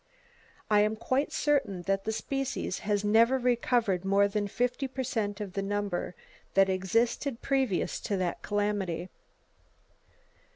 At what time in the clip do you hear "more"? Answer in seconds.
4.03-4.27